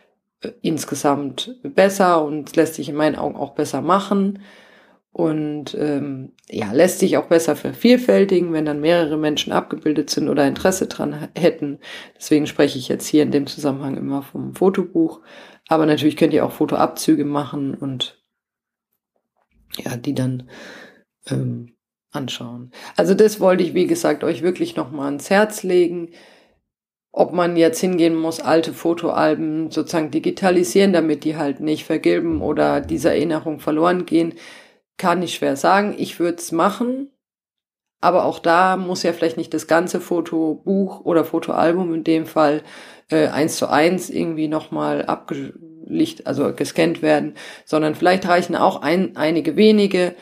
äh, 0.41 0.51
insgesamt 0.61 1.55
besser 1.63 2.23
und 2.23 2.55
lässt 2.55 2.75
sich 2.75 2.89
in 2.89 2.95
meinen 2.95 3.15
Augen 3.15 3.35
auch 3.35 3.55
besser 3.55 3.81
machen. 3.81 4.39
und 5.11 5.75
ähm, 5.77 6.33
ja, 6.49 6.71
lässt 6.71 6.99
sich 6.99 7.17
auch 7.17 7.25
besser 7.25 7.55
vervielfältigen, 7.55 8.53
wenn 8.53 8.65
dann 8.65 8.79
mehrere 8.79 9.17
Menschen 9.17 9.51
abgebildet 9.51 10.09
sind 10.09 10.29
oder 10.29 10.47
Interesse 10.47 10.87
dran 10.87 11.29
hätten. 11.35 11.79
Deswegen 12.15 12.47
spreche 12.47 12.77
ich 12.77 12.87
jetzt 12.87 13.07
hier 13.07 13.23
in 13.23 13.31
dem 13.31 13.47
Zusammenhang 13.47 13.97
immer 13.97 14.21
vom 14.21 14.55
Fotobuch. 14.55 15.21
Aber 15.69 15.85
natürlich 15.85 16.17
könnt 16.17 16.33
ihr 16.33 16.43
auch 16.45 16.51
Fotoabzüge 16.51 17.25
machen 17.25 17.75
und 17.75 18.19
ja, 19.77 19.95
die 19.95 20.15
dann 20.15 20.49
ähm, 21.27 21.75
anschauen. 22.11 22.71
Also 22.97 23.13
das 23.13 23.39
wollte 23.39 23.63
ich, 23.63 23.75
wie 23.75 23.85
gesagt, 23.85 24.23
euch 24.23 24.41
wirklich 24.41 24.75
nochmal 24.75 25.05
ans 25.05 25.29
Herz 25.29 25.61
legen. 25.61 26.09
Ob 27.11 27.33
man 27.33 27.55
jetzt 27.55 27.79
hingehen 27.79 28.15
muss, 28.15 28.39
alte 28.39 28.73
Fotoalben 28.73 29.69
sozusagen 29.69 30.09
digitalisieren, 30.09 30.91
damit 30.91 31.23
die 31.23 31.37
halt 31.37 31.59
nicht 31.59 31.85
vergilben 31.85 32.41
oder 32.41 32.81
diese 32.81 33.09
Erinnerung 33.09 33.59
verloren 33.59 34.07
gehen, 34.07 34.33
kann 34.97 35.21
ich 35.21 35.35
schwer 35.35 35.55
sagen. 35.55 35.93
Ich 35.97 36.19
würde 36.19 36.39
es 36.39 36.51
machen, 36.51 37.11
aber 38.01 38.25
auch 38.25 38.39
da 38.39 38.77
muss 38.77 39.03
ja 39.03 39.13
vielleicht 39.13 39.37
nicht 39.37 39.53
das 39.53 39.67
ganze 39.67 39.99
Fotobuch 39.99 41.01
oder 41.01 41.25
Fotoalbum 41.25 41.93
in 41.93 42.03
dem 42.03 42.25
Fall 42.25 42.63
äh, 43.09 43.27
eins 43.27 43.57
zu 43.57 43.67
eins 43.67 44.09
irgendwie 44.09 44.47
nochmal 44.47 45.05
abgelicht, 45.05 46.25
also 46.25 46.53
gescannt 46.53 47.01
werden, 47.01 47.33
sondern 47.65 47.95
vielleicht 47.95 48.27
reichen 48.27 48.55
auch 48.55 48.81
ein, 48.81 49.17
einige 49.17 49.55
wenige. 49.57 50.15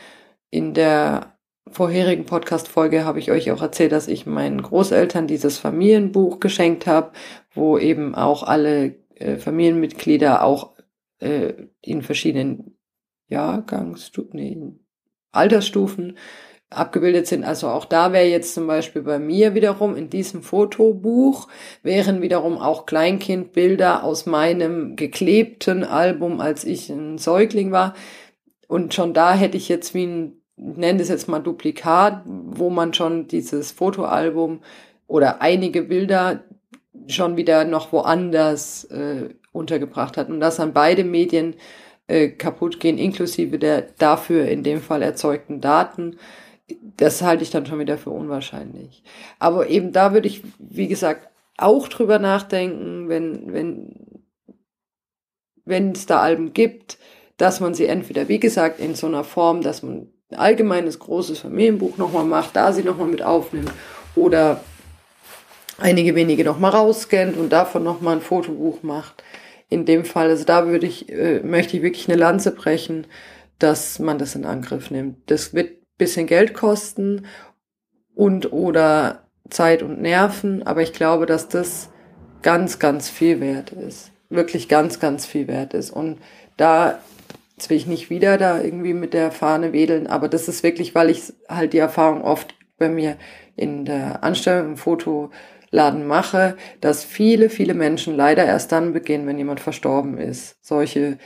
In 0.50 0.74
der 0.74 1.38
vorherigen 1.70 2.24
Podcast-Folge 2.24 3.04
habe 3.04 3.18
ich 3.18 3.30
euch 3.30 3.50
auch 3.50 3.62
erzählt, 3.62 3.92
dass 3.92 4.08
ich 4.08 4.26
meinen 4.26 4.62
Großeltern 4.62 5.26
dieses 5.26 5.58
Familienbuch 5.58 6.40
geschenkt 6.40 6.86
habe, 6.86 7.12
wo 7.54 7.78
eben 7.78 8.14
auch 8.14 8.42
alle 8.42 8.96
äh, 9.14 9.36
Familienmitglieder 9.36 10.42
auch 10.42 10.74
äh, 11.20 11.52
in 11.82 12.02
verschiedenen 12.02 12.78
Jahrgangsstufen, 13.28 14.30
nee, 14.32 14.58
Altersstufen 15.30 16.16
abgebildet 16.70 17.26
sind. 17.26 17.44
Also 17.44 17.68
auch 17.68 17.84
da 17.86 18.12
wäre 18.12 18.26
jetzt 18.26 18.54
zum 18.54 18.66
Beispiel 18.66 19.02
bei 19.02 19.18
mir 19.18 19.54
wiederum 19.54 19.96
in 19.96 20.10
diesem 20.10 20.42
Fotobuch 20.42 21.48
wären 21.82 22.20
wiederum 22.20 22.58
auch 22.58 22.84
Kleinkindbilder 22.84 24.04
aus 24.04 24.26
meinem 24.26 24.94
geklebten 24.96 25.84
Album, 25.84 26.40
als 26.40 26.64
ich 26.64 26.90
ein 26.90 27.16
Säugling 27.16 27.72
war. 27.72 27.94
Und 28.66 28.92
schon 28.92 29.14
da 29.14 29.32
hätte 29.32 29.56
ich 29.56 29.68
jetzt 29.70 29.94
wie 29.94 30.06
ein, 30.06 30.42
nenne 30.56 31.00
es 31.00 31.08
jetzt 31.08 31.28
mal 31.28 31.38
Duplikat, 31.38 32.22
wo 32.26 32.68
man 32.68 32.92
schon 32.92 33.28
dieses 33.28 33.72
Fotoalbum 33.72 34.60
oder 35.06 35.40
einige 35.40 35.82
Bilder 35.82 36.44
schon 37.06 37.38
wieder 37.38 37.64
noch 37.64 37.92
woanders 37.92 38.84
äh, 38.84 39.30
untergebracht 39.52 40.18
hat. 40.18 40.28
Und 40.28 40.40
das 40.40 40.60
an 40.60 40.74
beide 40.74 41.04
Medien 41.04 41.54
äh, 42.08 42.28
kaputt 42.28 42.78
gehen, 42.78 42.98
inklusive 42.98 43.58
der 43.58 43.86
dafür 43.98 44.46
in 44.46 44.62
dem 44.62 44.80
Fall 44.82 45.00
erzeugten 45.00 45.62
Daten. 45.62 46.18
Das 46.96 47.22
halte 47.22 47.42
ich 47.42 47.50
dann 47.50 47.66
schon 47.66 47.78
wieder 47.78 47.98
für 47.98 48.10
unwahrscheinlich. 48.10 49.02
Aber 49.38 49.68
eben 49.68 49.92
da 49.92 50.12
würde 50.12 50.28
ich, 50.28 50.42
wie 50.58 50.88
gesagt, 50.88 51.28
auch 51.56 51.88
drüber 51.88 52.18
nachdenken, 52.18 53.08
wenn, 53.08 53.52
wenn, 53.52 54.24
wenn 55.64 55.92
es 55.92 56.06
da 56.06 56.20
Alben 56.20 56.52
gibt, 56.52 56.98
dass 57.36 57.60
man 57.60 57.74
sie 57.74 57.86
entweder, 57.86 58.28
wie 58.28 58.40
gesagt, 58.40 58.80
in 58.80 58.94
so 58.94 59.06
einer 59.06 59.24
Form, 59.24 59.62
dass 59.62 59.82
man 59.82 60.08
ein 60.30 60.38
allgemeines 60.38 60.98
großes 60.98 61.40
Familienbuch 61.40 61.96
nochmal 61.96 62.24
macht, 62.24 62.54
da 62.56 62.72
sie 62.72 62.82
nochmal 62.82 63.08
mit 63.08 63.22
aufnimmt 63.22 63.72
oder 64.14 64.62
einige 65.78 66.14
wenige 66.14 66.44
nochmal 66.44 66.72
rausscannt 66.72 67.36
und 67.36 67.50
davon 67.50 67.82
nochmal 67.82 68.16
ein 68.16 68.22
Fotobuch 68.22 68.82
macht 68.82 69.22
in 69.68 69.84
dem 69.84 70.04
Fall, 70.04 70.30
also 70.30 70.44
da 70.44 70.66
würde 70.66 70.86
ich, 70.86 71.10
äh, 71.10 71.40
möchte 71.40 71.76
ich 71.76 71.82
wirklich 71.82 72.08
eine 72.08 72.18
Lanze 72.18 72.52
brechen, 72.52 73.06
dass 73.58 73.98
man 73.98 74.18
das 74.18 74.34
in 74.34 74.44
Angriff 74.44 74.90
nimmt. 74.90 75.30
Das 75.30 75.52
wird 75.52 75.72
bisschen 75.98 76.26
Geld 76.26 76.54
kosten 76.54 77.26
und 78.14 78.52
oder 78.52 79.24
Zeit 79.50 79.82
und 79.82 80.00
Nerven, 80.00 80.62
aber 80.66 80.82
ich 80.82 80.92
glaube, 80.92 81.26
dass 81.26 81.48
das 81.48 81.90
ganz, 82.42 82.78
ganz 82.78 83.08
viel 83.08 83.40
wert 83.40 83.72
ist. 83.72 84.12
Wirklich 84.28 84.68
ganz, 84.68 85.00
ganz 85.00 85.26
viel 85.26 85.48
wert 85.48 85.74
ist. 85.74 85.90
Und 85.90 86.18
da, 86.56 86.98
jetzt 87.56 87.70
will 87.70 87.76
ich 87.76 87.86
nicht 87.86 88.10
wieder 88.10 88.36
da 88.38 88.60
irgendwie 88.60 88.94
mit 88.94 89.14
der 89.14 89.32
Fahne 89.32 89.72
wedeln, 89.72 90.06
aber 90.06 90.28
das 90.28 90.48
ist 90.48 90.62
wirklich, 90.62 90.94
weil 90.94 91.10
ich 91.10 91.32
halt 91.48 91.72
die 91.72 91.78
Erfahrung 91.78 92.22
oft 92.22 92.54
bei 92.78 92.88
mir 92.88 93.16
in 93.56 93.84
der 93.84 94.22
Anstellung 94.22 94.70
im 94.70 94.76
Foto 94.76 95.30
Laden 95.70 96.06
mache, 96.06 96.56
dass 96.80 97.04
viele, 97.04 97.50
viele 97.50 97.74
Menschen 97.74 98.16
leider 98.16 98.44
erst 98.44 98.72
dann 98.72 98.92
beginnen, 98.92 99.26
wenn 99.26 99.36
jemand 99.36 99.60
verstorben 99.60 100.16
ist, 100.16 100.56
solche 100.62 101.18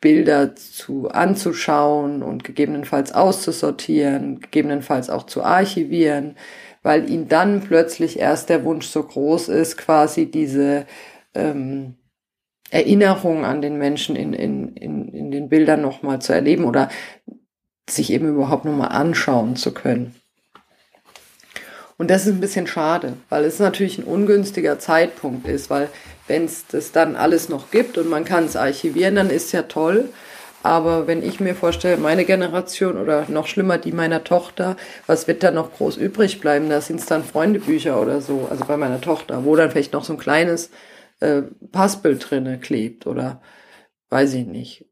Bilder 0.00 0.56
zu 0.56 1.10
anzuschauen 1.10 2.22
und 2.22 2.42
gegebenenfalls 2.44 3.12
auszusortieren, 3.12 4.40
gegebenenfalls 4.40 5.10
auch 5.10 5.24
zu 5.24 5.42
archivieren, 5.42 6.36
weil 6.82 7.10
ihnen 7.10 7.28
dann 7.28 7.60
plötzlich 7.60 8.18
erst 8.18 8.48
der 8.48 8.64
Wunsch 8.64 8.86
so 8.86 9.02
groß 9.02 9.48
ist, 9.48 9.76
quasi 9.76 10.30
diese 10.30 10.86
ähm, 11.34 11.96
Erinnerung 12.70 13.44
an 13.44 13.60
den 13.60 13.76
Menschen 13.76 14.16
in, 14.16 14.32
in, 14.32 14.74
in, 14.76 15.08
in 15.08 15.30
den 15.30 15.48
Bildern 15.48 15.82
nochmal 15.82 16.20
zu 16.20 16.32
erleben 16.32 16.64
oder 16.64 16.88
sich 17.88 18.12
eben 18.12 18.28
überhaupt 18.28 18.64
nochmal 18.64 18.90
anschauen 18.90 19.56
zu 19.56 19.74
können. 19.74 20.14
Und 21.98 22.10
das 22.10 22.26
ist 22.26 22.32
ein 22.32 22.40
bisschen 22.40 22.66
schade, 22.66 23.14
weil 23.28 23.44
es 23.44 23.58
natürlich 23.58 23.98
ein 23.98 24.04
ungünstiger 24.04 24.78
Zeitpunkt 24.78 25.46
ist, 25.46 25.68
weil 25.68 25.90
wenn 26.30 26.44
es 26.44 26.66
das 26.68 26.92
dann 26.92 27.16
alles 27.16 27.48
noch 27.48 27.72
gibt 27.72 27.98
und 27.98 28.08
man 28.08 28.24
kann 28.24 28.44
es 28.44 28.54
archivieren, 28.54 29.16
dann 29.16 29.30
ist 29.30 29.50
ja 29.50 29.62
toll. 29.62 30.08
Aber 30.62 31.08
wenn 31.08 31.24
ich 31.24 31.40
mir 31.40 31.56
vorstelle, 31.56 31.96
meine 31.96 32.24
Generation 32.24 32.98
oder 32.98 33.24
noch 33.28 33.48
schlimmer 33.48 33.78
die 33.78 33.92
meiner 33.92 34.22
Tochter, 34.22 34.76
was 35.08 35.26
wird 35.26 35.42
da 35.42 35.50
noch 35.50 35.72
groß 35.72 35.96
übrig 35.96 36.40
bleiben? 36.40 36.70
Da 36.70 36.80
sind 36.80 37.00
es 37.00 37.06
dann 37.06 37.24
Freundebücher 37.24 38.00
oder 38.00 38.20
so, 38.20 38.46
also 38.48 38.64
bei 38.64 38.76
meiner 38.76 39.00
Tochter, 39.00 39.44
wo 39.44 39.56
dann 39.56 39.70
vielleicht 39.72 39.92
noch 39.92 40.04
so 40.04 40.12
ein 40.12 40.18
kleines 40.18 40.70
äh, 41.18 41.42
Passbild 41.72 42.30
drinne 42.30 42.60
klebt 42.60 43.08
oder 43.08 43.40
weiß 44.10 44.34
ich 44.34 44.46
nicht. 44.46 44.86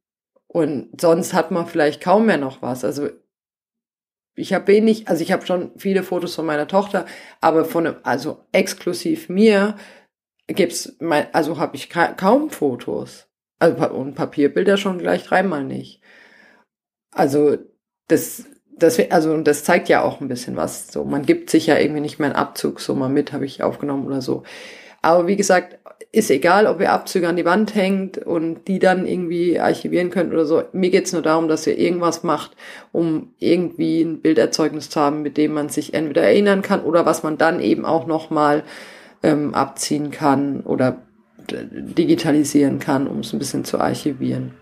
Und 0.49 1.01
sonst 1.01 1.35
hat 1.35 1.53
man 1.53 1.67
vielleicht 1.67 2.03
kaum 2.03 2.27
mehr 2.27 2.39
noch 2.39 2.63
was. 2.63 2.85
Also 2.85 3.11
ich 4.35 4.55
habe 4.55 4.67
wenig, 4.69 5.07
also 5.09 5.23
ich 5.23 5.31
habe 5.31 5.47
schon 5.47 5.71
viele 5.77 6.03
Fotos 6.03 6.35
von 6.35 6.47
meiner 6.47 6.67
Tochter, 6.67 7.07
aber 7.41 7.65
von 7.65 7.87
einem, 7.87 7.97
also 8.03 8.45
exklusiv 8.51 9.29
mir 9.29 9.77
gibt's 10.49 10.97
mein, 10.99 11.27
also 11.33 11.59
habe 11.59 11.77
ich 11.77 11.89
ka 11.89 12.13
kaum 12.13 12.51
Fotos. 12.51 13.27
Also 13.59 13.89
und 13.91 14.15
Papierbilder 14.15 14.77
schon 14.77 14.99
gleich 14.99 15.25
dreimal 15.25 15.65
nicht. 15.65 16.01
Also 17.13 17.57
das 18.09 18.45
das 18.71 18.99
also 19.11 19.33
und 19.33 19.45
das 19.45 19.65
zeigt 19.65 19.89
ja 19.89 20.03
auch 20.03 20.21
ein 20.21 20.29
bisschen 20.29 20.57
was. 20.57 20.89
So 20.89 21.05
man 21.05 21.27
gibt 21.27 21.51
sich 21.51 21.67
ja 21.67 21.79
irgendwie 21.79 22.01
nicht 22.01 22.19
mehr 22.19 22.29
einen 22.29 22.37
Abzug 22.37 22.81
so 22.81 22.95
mal 22.95 23.09
mit 23.09 23.33
habe 23.33 23.47
ich 23.47 23.63
aufgenommen 23.63 24.07
oder 24.07 24.23
so. 24.23 24.45
Aber 25.03 25.27
wie 25.27 25.37
gesagt, 25.37 25.79
ist 26.11 26.31
egal, 26.31 26.67
ob 26.67 26.81
ihr 26.81 26.93
Abzüge 26.93 27.29
an 27.29 27.37
die 27.37 27.45
Wand 27.45 27.75
hängt 27.75 28.19
und 28.19 28.67
die 28.67 28.79
dann 28.79 29.07
irgendwie 29.07 29.61
archivieren 29.61 30.11
könnt 30.11 30.33
oder 30.33 30.47
so. 30.47 30.63
Mir 30.73 30.91
geht's 30.91 31.13
nur 31.13 31.23
darum, 31.23 31.49
dass 31.49 31.67
ihr 31.67 31.79
irgendwas 31.79 32.23
macht, 32.23 32.53
um 32.93 33.35
irgendwie 33.39 34.03
ein 34.03 34.23
Bilderzeugnis 34.23 34.89
zu 34.89 35.01
haben, 35.01 35.23
mit 35.23 35.37
dem 35.37 35.53
man 35.53 35.69
sich 35.69 35.95
entweder 35.95 36.23
erinnern 36.23 36.63
kann 36.63 36.83
oder 36.83 37.05
was 37.05 37.23
man 37.23 37.37
dann 37.37 37.61
eben 37.61 37.85
auch 37.85 38.07
nochmal 38.07 38.65
ähm, 39.23 39.55
abziehen 39.55 40.11
kann 40.11 40.61
oder 40.61 41.03
digitalisieren 41.51 42.79
kann, 42.79 43.07
um 43.07 43.21
es 43.21 43.33
ein 43.33 43.39
bisschen 43.39 43.65
zu 43.65 43.79
archivieren. 43.79 44.55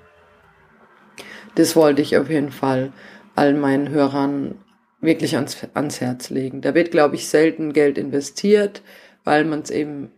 Das 1.57 1.75
wollte 1.75 2.03
ich 2.03 2.17
auf 2.17 2.31
jeden 2.31 2.53
Fall 2.53 2.93
allen 3.35 3.61
meinen 3.61 3.89
Hörern 3.89 4.57
wirklich 5.01 5.37
ans, 5.37 5.57
ans 5.75 6.01
Herz 6.01 6.31
legen. 6.31 6.61
Da 6.61 6.75
wird, 6.75 6.91
glaube 6.91 7.17
ich, 7.17 7.29
selten 7.29 7.73
Geld 7.73 7.99
investiert, 7.99 8.83
weil 9.25 9.45
man 9.45 9.61
es 9.61 9.71
eben 9.71 10.11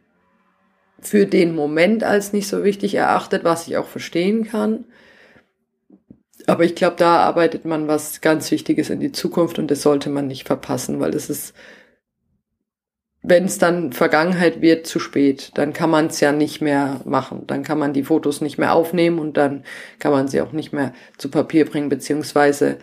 für 1.01 1.27
den 1.27 1.55
Moment 1.55 2.03
als 2.03 2.33
nicht 2.33 2.49
so 2.49 2.65
wichtig 2.65 2.95
erachtet, 2.95 3.45
was 3.45 3.69
ich 3.69 3.77
auch 3.77 3.87
verstehen 3.87 4.45
kann. 4.45 4.85
Aber 6.47 6.65
ich 6.65 6.75
glaube, 6.75 6.97
da 6.97 7.19
arbeitet 7.19 7.65
man 7.65 7.89
was 7.89 8.21
ganz 8.21 8.51
Wichtiges 8.51 8.91
in 8.91 9.01
die 9.01 9.13
Zukunft 9.13 9.59
und 9.59 9.71
das 9.71 9.83
sollte 9.83 10.11
man 10.11 10.27
nicht 10.27 10.47
verpassen, 10.47 10.99
weil 10.99 11.15
es 11.15 11.29
ist, 11.29 11.55
wenn 13.29 13.45
es 13.45 13.59
dann 13.59 13.93
Vergangenheit 13.93 14.61
wird, 14.63 14.87
zu 14.87 14.99
spät. 14.99 15.51
Dann 15.55 15.73
kann 15.73 15.91
man 15.91 16.07
es 16.07 16.21
ja 16.21 16.33
nicht 16.33 16.61
mehr 16.61 17.01
machen. 17.05 17.47
Dann 17.47 17.63
kann 17.63 17.79
man 17.79 17.93
die 17.93 18.05
Fotos 18.05 18.41
nicht 18.41 18.59
mehr 18.59 18.73
aufnehmen 18.73 19.19
und 19.19 19.37
dann 19.37 19.65
kann 19.99 20.13
man 20.13 20.29
sie 20.29 20.41
auch 20.41 20.53
nicht 20.53 20.73
mehr 20.73 20.93
zu 21.19 21.31
Papier 21.31 21.67
bringen, 21.67 21.89
beziehungsweise 21.89 22.79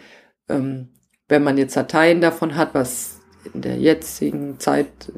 ähm, 0.48 0.90
wenn 1.28 1.44
man 1.44 1.58
jetzt 1.58 1.76
Dateien 1.76 2.22
davon 2.22 2.56
hat, 2.56 2.74
was 2.74 3.22
in 3.54 3.62
der 3.62 3.78
jetzigen 3.78 4.60
Zeit 4.60 5.12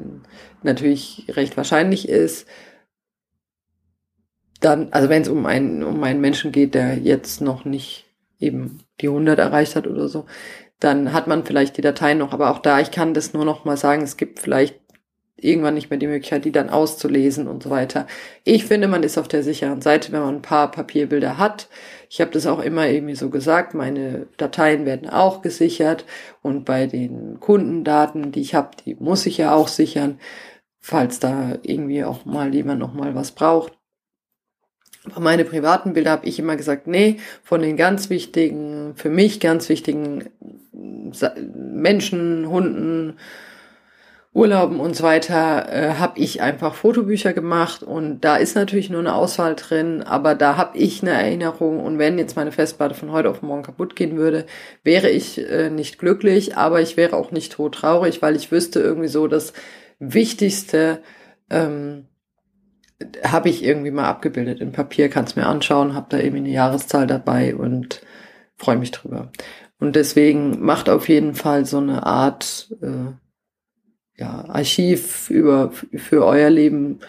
natürlich 0.62 1.26
recht 1.28 1.56
wahrscheinlich 1.56 2.08
ist, 2.08 2.46
dann, 4.60 4.88
also 4.92 5.08
wenn 5.08 5.22
es 5.22 5.28
um 5.28 5.44
einen, 5.46 5.84
um 5.84 6.02
einen 6.02 6.20
Menschen 6.20 6.52
geht, 6.52 6.74
der 6.74 6.96
jetzt 6.96 7.40
noch 7.40 7.64
nicht 7.64 8.06
eben 8.38 8.80
die 9.00 9.08
100 9.08 9.38
erreicht 9.38 9.76
hat 9.76 9.86
oder 9.86 10.08
so, 10.08 10.26
dann 10.80 11.12
hat 11.12 11.26
man 11.26 11.44
vielleicht 11.44 11.76
die 11.76 11.82
Dateien 11.82 12.18
noch. 12.18 12.32
Aber 12.32 12.50
auch 12.50 12.60
da, 12.60 12.80
ich 12.80 12.90
kann 12.90 13.14
das 13.14 13.34
nur 13.34 13.44
noch 13.44 13.64
mal 13.64 13.76
sagen, 13.76 14.02
es 14.02 14.16
gibt 14.16 14.40
vielleicht 14.40 14.80
irgendwann 15.40 15.74
nicht 15.74 15.88
mehr 15.90 15.98
die 15.98 16.06
Möglichkeit, 16.06 16.44
die 16.44 16.52
dann 16.52 16.68
auszulesen 16.68 17.46
und 17.46 17.62
so 17.62 17.70
weiter. 17.70 18.06
Ich 18.44 18.66
finde, 18.66 18.88
man 18.88 19.02
ist 19.02 19.18
auf 19.18 19.28
der 19.28 19.42
sicheren 19.42 19.80
Seite, 19.80 20.12
wenn 20.12 20.20
man 20.20 20.36
ein 20.36 20.42
paar 20.42 20.70
Papierbilder 20.70 21.38
hat. 21.38 21.68
Ich 22.10 22.20
habe 22.20 22.30
das 22.32 22.46
auch 22.46 22.60
immer 22.60 22.88
irgendwie 22.88 23.14
so 23.14 23.30
gesagt, 23.30 23.74
meine 23.74 24.26
Dateien 24.36 24.84
werden 24.84 25.08
auch 25.08 25.42
gesichert 25.42 26.04
und 26.42 26.64
bei 26.64 26.86
den 26.86 27.38
Kundendaten, 27.40 28.32
die 28.32 28.40
ich 28.40 28.54
habe, 28.54 28.70
die 28.84 28.96
muss 28.96 29.26
ich 29.26 29.38
ja 29.38 29.54
auch 29.54 29.68
sichern, 29.68 30.18
falls 30.80 31.20
da 31.20 31.58
irgendwie 31.62 32.04
auch 32.04 32.24
mal 32.24 32.54
jemand 32.54 32.80
noch 32.80 32.94
mal 32.94 33.14
was 33.14 33.32
braucht. 33.32 33.72
Aber 35.04 35.20
meine 35.20 35.44
privaten 35.44 35.92
Bilder 35.92 36.10
habe 36.10 36.26
ich 36.26 36.38
immer 36.38 36.56
gesagt, 36.56 36.86
nee, 36.86 37.18
von 37.42 37.62
den 37.62 37.76
ganz 37.76 38.10
wichtigen, 38.10 38.94
für 38.96 39.10
mich 39.10 39.40
ganz 39.40 39.68
wichtigen 39.68 40.24
Menschen, 41.54 42.48
Hunden, 42.48 43.16
Urlauben 44.34 44.78
und 44.78 44.94
so 44.94 45.04
weiter 45.04 45.72
äh, 45.72 45.94
habe 45.94 46.20
ich 46.20 46.42
einfach 46.42 46.74
Fotobücher 46.74 47.32
gemacht 47.32 47.82
und 47.82 48.20
da 48.20 48.36
ist 48.36 48.54
natürlich 48.54 48.90
nur 48.90 49.00
eine 49.00 49.14
Auswahl 49.14 49.56
drin, 49.56 50.02
aber 50.02 50.34
da 50.34 50.56
habe 50.56 50.76
ich 50.76 51.02
eine 51.02 51.12
Erinnerung 51.12 51.80
und 51.80 51.98
wenn 51.98 52.18
jetzt 52.18 52.36
meine 52.36 52.52
Festplatte 52.52 52.94
von 52.94 53.10
heute 53.10 53.30
auf 53.30 53.42
morgen 53.42 53.62
kaputt 53.62 53.96
gehen 53.96 54.16
würde, 54.16 54.44
wäre 54.84 55.08
ich 55.08 55.38
äh, 55.50 55.70
nicht 55.70 55.98
glücklich, 55.98 56.56
aber 56.56 56.80
ich 56.82 56.96
wäre 56.96 57.16
auch 57.16 57.30
nicht 57.30 57.56
traurig, 57.56 58.20
weil 58.20 58.36
ich 58.36 58.52
wüsste 58.52 58.80
irgendwie 58.80 59.08
so, 59.08 59.28
das 59.28 59.54
Wichtigste 59.98 61.02
ähm, 61.50 62.06
habe 63.24 63.48
ich 63.48 63.64
irgendwie 63.64 63.90
mal 63.90 64.08
abgebildet. 64.08 64.60
Im 64.60 64.72
Papier 64.72 65.08
kannst 65.08 65.36
mir 65.36 65.46
anschauen, 65.46 65.94
habe 65.94 66.06
da 66.10 66.18
irgendwie 66.18 66.38
eine 66.38 66.50
Jahreszahl 66.50 67.06
dabei 67.06 67.54
und 67.54 68.02
freue 68.56 68.76
mich 68.76 68.90
drüber. 68.90 69.30
Und 69.80 69.94
deswegen 69.96 70.60
macht 70.60 70.88
auf 70.88 71.08
jeden 71.08 71.34
Fall 71.34 71.64
so 71.64 71.78
eine 71.78 72.04
Art 72.04 72.74
äh, 72.82 73.12
ja, 74.18 74.44
Archiv 74.48 75.30
über, 75.30 75.70
für 75.72 76.24
euer 76.26 76.50
Leben, 76.50 77.00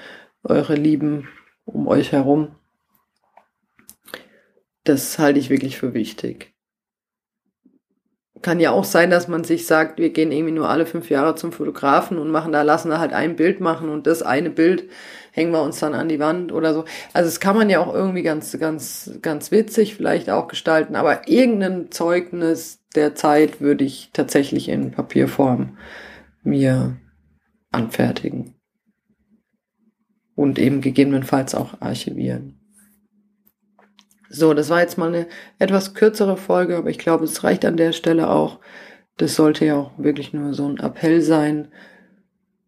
eure 0.43 0.75
Lieben 0.75 1.27
um 1.65 1.87
euch 1.87 2.11
herum. 2.11 2.55
Das 4.83 5.19
halte 5.19 5.39
ich 5.39 5.49
wirklich 5.49 5.77
für 5.77 5.93
wichtig. 5.93 6.53
Kann 8.41 8.61
ja 8.61 8.71
auch 8.71 8.85
sein, 8.85 9.09
dass 9.09 9.27
man 9.27 9.43
sich 9.43 9.67
sagt, 9.67 9.99
wir 9.99 10.11
gehen 10.11 10.31
irgendwie 10.31 10.53
nur 10.53 10.69
alle 10.69 10.85
fünf 10.85 11.09
Jahre 11.09 11.35
zum 11.35 11.51
Fotografen 11.51 12.17
und 12.17 12.31
machen 12.31 12.53
da, 12.53 12.61
lassen 12.61 12.89
da 12.89 12.99
halt 12.99 13.11
ein 13.11 13.35
Bild 13.35 13.59
machen 13.59 13.89
und 13.89 14.07
das 14.07 14.21
eine 14.21 14.49
Bild 14.49 14.89
hängen 15.31 15.51
wir 15.51 15.61
uns 15.61 15.79
dann 15.79 15.93
an 15.93 16.07
die 16.07 16.19
Wand 16.19 16.53
oder 16.53 16.73
so. 16.73 16.85
Also 17.11 17.27
das 17.27 17.41
kann 17.41 17.57
man 17.57 17.69
ja 17.69 17.79
auch 17.79 17.93
irgendwie 17.93 18.23
ganz, 18.23 18.57
ganz, 18.57 19.11
ganz 19.21 19.51
witzig 19.51 19.95
vielleicht 19.95 20.29
auch 20.29 20.47
gestalten, 20.47 20.95
aber 20.95 21.27
irgendein 21.27 21.91
Zeugnis 21.91 22.79
der 22.95 23.13
Zeit 23.13 23.59
würde 23.59 23.83
ich 23.83 24.09
tatsächlich 24.13 24.69
in 24.69 24.91
Papierform 24.91 25.77
mir 26.43 26.97
anfertigen. 27.71 28.55
Und 30.35 30.57
eben 30.57 30.81
gegebenenfalls 30.81 31.53
auch 31.53 31.81
archivieren. 31.81 32.59
So, 34.29 34.53
das 34.53 34.69
war 34.69 34.79
jetzt 34.79 34.97
mal 34.97 35.09
eine 35.09 35.27
etwas 35.57 35.95
kürzere 35.95 36.37
Folge, 36.37 36.77
aber 36.77 36.89
ich 36.89 36.99
glaube, 36.99 37.25
es 37.25 37.43
reicht 37.43 37.65
an 37.65 37.77
der 37.77 37.93
Stelle 37.93 38.29
auch. 38.29 38.59
Das 39.17 39.35
sollte 39.35 39.65
ja 39.65 39.75
auch 39.75 39.91
wirklich 39.97 40.33
nur 40.33 40.53
so 40.53 40.67
ein 40.67 40.77
Appell 40.77 41.21
sein, 41.21 41.67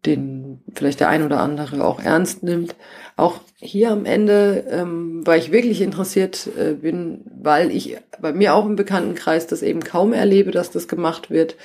den 0.04 0.60
vielleicht 0.74 1.00
der 1.00 1.08
ein 1.08 1.22
oder 1.22 1.40
andere 1.40 1.84
auch 1.84 2.00
ernst 2.00 2.42
nimmt. 2.42 2.74
Auch 3.16 3.40
hier 3.56 3.92
am 3.92 4.04
Ende, 4.04 4.64
ähm, 4.68 5.24
weil 5.24 5.38
ich 5.38 5.52
wirklich 5.52 5.80
interessiert 5.80 6.48
äh, 6.58 6.72
bin, 6.74 7.24
weil 7.40 7.70
ich 7.70 7.96
bei 8.20 8.32
mir 8.32 8.54
auch 8.54 8.66
im 8.66 8.74
Bekanntenkreis 8.74 9.46
das 9.46 9.62
eben 9.62 9.80
kaum 9.80 10.12
erlebe, 10.12 10.50
dass 10.50 10.72
das 10.72 10.88
gemacht 10.88 11.30
wird, 11.30 11.56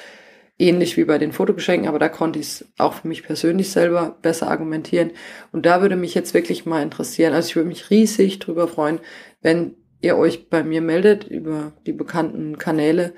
ähnlich 0.59 0.97
wie 0.97 1.05
bei 1.05 1.17
den 1.17 1.31
Fotogeschenken, 1.31 1.87
aber 1.87 1.99
da 1.99 2.09
konnte 2.09 2.39
ich 2.39 2.47
es 2.47 2.65
auch 2.77 2.93
für 2.93 3.07
mich 3.07 3.23
persönlich 3.23 3.71
selber 3.71 4.17
besser 4.21 4.49
argumentieren. 4.49 5.11
Und 5.51 5.65
da 5.65 5.81
würde 5.81 5.95
mich 5.95 6.15
jetzt 6.15 6.33
wirklich 6.33 6.65
mal 6.65 6.81
interessieren, 6.81 7.33
also 7.33 7.49
ich 7.49 7.55
würde 7.55 7.69
mich 7.69 7.89
riesig 7.89 8.39
drüber 8.39 8.67
freuen, 8.67 8.99
wenn 9.41 9.75
ihr 10.01 10.17
euch 10.17 10.49
bei 10.49 10.63
mir 10.63 10.81
meldet 10.81 11.25
über 11.25 11.73
die 11.85 11.93
bekannten 11.93 12.57
Kanäle, 12.57 13.13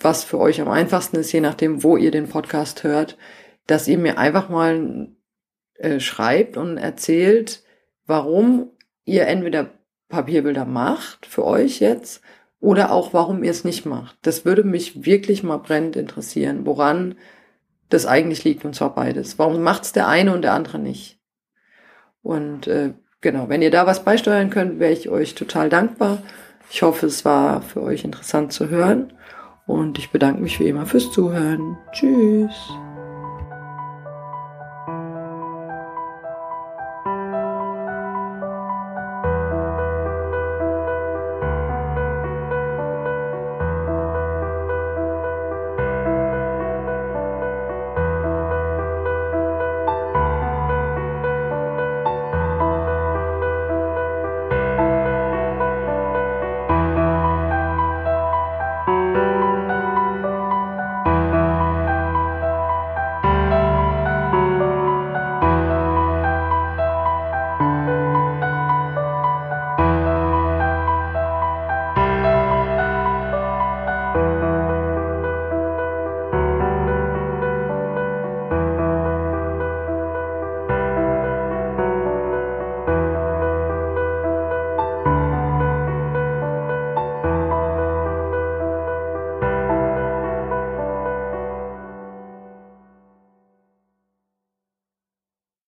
was 0.00 0.24
für 0.24 0.38
euch 0.38 0.60
am 0.60 0.68
einfachsten 0.68 1.16
ist, 1.16 1.32
je 1.32 1.40
nachdem, 1.40 1.82
wo 1.82 1.96
ihr 1.96 2.10
den 2.10 2.28
Podcast 2.28 2.82
hört, 2.82 3.16
dass 3.66 3.88
ihr 3.88 3.98
mir 3.98 4.18
einfach 4.18 4.48
mal 4.48 5.08
äh, 5.74 6.00
schreibt 6.00 6.56
und 6.56 6.76
erzählt, 6.76 7.62
warum 8.06 8.70
ihr 9.04 9.26
entweder 9.26 9.70
Papierbilder 10.08 10.64
macht 10.64 11.26
für 11.26 11.44
euch 11.44 11.80
jetzt 11.80 12.22
oder 12.64 12.92
auch, 12.92 13.12
warum 13.12 13.44
ihr 13.44 13.50
es 13.50 13.62
nicht 13.62 13.84
macht. 13.84 14.16
Das 14.22 14.46
würde 14.46 14.64
mich 14.64 15.04
wirklich 15.04 15.42
mal 15.42 15.58
brennend 15.58 15.96
interessieren, 15.96 16.64
woran 16.64 17.14
das 17.90 18.06
eigentlich 18.06 18.42
liegt, 18.42 18.64
und 18.64 18.74
zwar 18.74 18.94
beides. 18.94 19.38
Warum 19.38 19.62
macht 19.62 19.84
es 19.84 19.92
der 19.92 20.08
eine 20.08 20.32
und 20.32 20.42
der 20.42 20.54
andere 20.54 20.78
nicht? 20.78 21.20
Und 22.22 22.66
äh, 22.66 22.94
genau, 23.20 23.50
wenn 23.50 23.60
ihr 23.60 23.70
da 23.70 23.86
was 23.86 24.02
beisteuern 24.02 24.48
könnt, 24.48 24.80
wäre 24.80 24.94
ich 24.94 25.10
euch 25.10 25.34
total 25.34 25.68
dankbar. 25.68 26.22
Ich 26.70 26.80
hoffe, 26.80 27.04
es 27.04 27.26
war 27.26 27.60
für 27.60 27.82
euch 27.82 28.02
interessant 28.02 28.54
zu 28.54 28.70
hören. 28.70 29.12
Und 29.66 29.98
ich 29.98 30.10
bedanke 30.10 30.40
mich 30.40 30.58
wie 30.58 30.68
immer 30.68 30.86
fürs 30.86 31.12
Zuhören. 31.12 31.76
Tschüss. 31.92 32.54